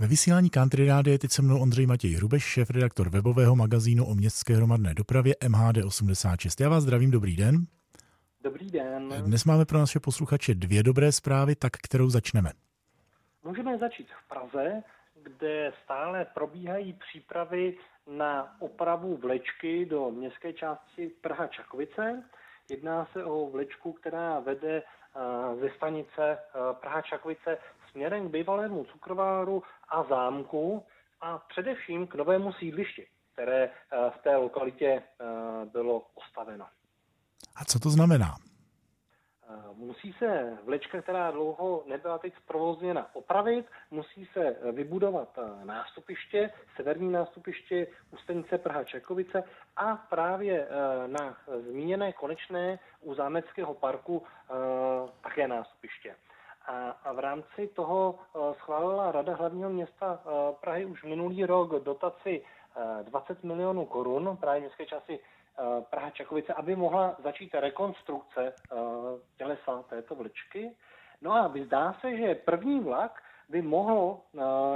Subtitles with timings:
[0.00, 4.14] Ve vysílání Country Rády je teď se mnou Ondřej Matěj Hrubeš, šéf-redaktor webového magazínu o
[4.14, 6.62] městské hromadné dopravě MHD86.
[6.62, 7.56] Já vás zdravím, dobrý den.
[8.44, 9.08] Dobrý den.
[9.24, 12.50] Dnes máme pro naše posluchače dvě dobré zprávy, tak kterou začneme?
[13.44, 14.82] Můžeme začít v Praze,
[15.22, 17.76] kde stále probíhají přípravy
[18.16, 22.22] na opravu vlečky do městské části Praha Čakovice.
[22.70, 24.82] Jedná se o vlečku, která vede
[25.60, 26.38] ze stanice
[26.80, 27.58] Praha Čakovice
[27.90, 30.86] směrem k bývalému cukrováru a zámku
[31.20, 35.02] a především k novému sídlišti, které v té lokalitě
[35.72, 36.66] bylo postaveno.
[37.56, 38.36] A co to znamená?
[39.74, 47.86] Musí se vlečka, která dlouho nebyla teď zprovozněna, opravit, musí se vybudovat nástupiště, severní nástupiště
[48.10, 49.44] u stanice Praha Čekovice
[49.76, 50.68] a právě
[51.06, 51.36] na
[51.68, 54.22] zmíněné konečné u zámeckého parku
[55.22, 56.16] také nástupiště.
[57.02, 58.18] A v rámci toho
[58.52, 60.20] schválila Rada hlavního města
[60.60, 62.44] Prahy už minulý rok dotaci
[63.02, 65.18] 20 milionů korun právě městské části
[65.90, 68.54] Praha Čakovice, aby mohla začít rekonstrukce
[69.36, 70.76] tělesa této vlečky.
[71.20, 74.20] No a zdá se, že první vlak by mohl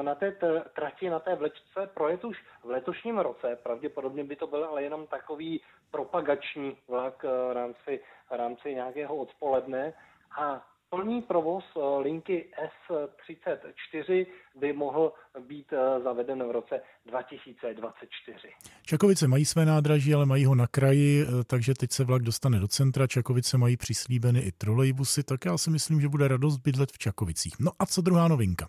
[0.02, 0.32] na té
[0.74, 3.56] trati, na té vlečce projet už v letošním roce.
[3.62, 8.00] Pravděpodobně by to byl ale jenom takový propagační vlak v rámci,
[8.30, 9.92] v rámci nějakého odpoledne.
[10.38, 11.64] A plný provoz
[12.02, 12.44] linky
[12.88, 14.26] S34
[14.60, 15.12] by mohl
[15.48, 15.72] být
[16.04, 18.38] zaveden v roce 2024.
[18.82, 22.68] Čakovice mají své nádraží, ale mají ho na kraji, takže teď se vlak dostane do
[22.68, 23.06] centra.
[23.06, 27.54] Čakovice mají přislíbeny i trolejbusy, tak já si myslím, že bude radost bydlet v Čakovicích.
[27.60, 28.68] No a co druhá novinka?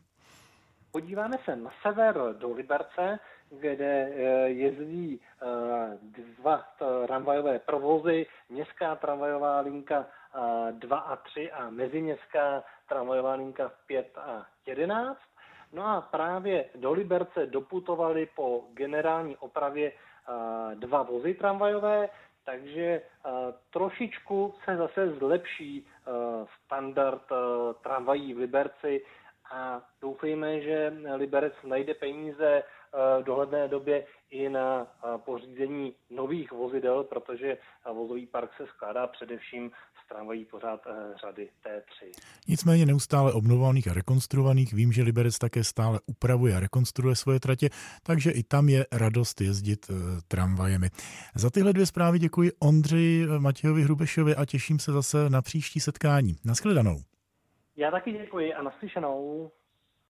[0.95, 4.09] Podíváme se na sever do Liberce, kde
[4.45, 5.21] jezdí
[6.39, 6.63] dva
[7.05, 10.05] tramvajové provozy, městská tramvajová linka
[10.71, 15.19] 2 a 3 a meziměstská tramvajová linka 5 a 11.
[15.73, 19.91] No a právě do Liberce doputovali po generální opravě
[20.73, 22.09] dva vozy tramvajové,
[22.45, 23.01] takže
[23.69, 25.87] trošičku se zase zlepší
[26.65, 27.23] standard
[27.83, 29.05] tramvají v Liberci
[29.51, 32.63] a doufejme, že Liberec najde peníze
[33.19, 37.57] v dohledné době i na pořízení nových vozidel, protože
[37.93, 39.71] vozový park se skládá především
[40.05, 40.81] z tramvají pořád
[41.21, 42.11] řady T3.
[42.47, 44.73] Nicméně neustále obnovovaných a rekonstruovaných.
[44.73, 47.69] Vím, že Liberec také stále upravuje a rekonstruuje svoje tratě,
[48.03, 49.91] takže i tam je radost jezdit
[50.27, 50.89] tramvajemi.
[51.35, 56.35] Za tyhle dvě zprávy děkuji Ondřeji Matějovi Hrubešovi a těším se zase na příští setkání.
[56.45, 56.97] Naschledanou.
[57.75, 59.51] Já taky děkuji a naslyšenou.